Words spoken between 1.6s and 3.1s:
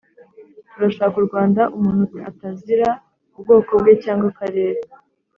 umuntu atazira